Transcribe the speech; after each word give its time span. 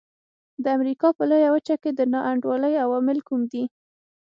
د 0.63 0.65
امریکا 0.77 1.07
لویه 1.29 1.49
وچه 1.51 1.75
کې 1.81 1.91
د 1.93 2.01
نا 2.11 2.19
انډولۍ 2.31 2.73
عوامل 2.85 3.17
کوم 3.27 3.41
دي. 3.51 3.63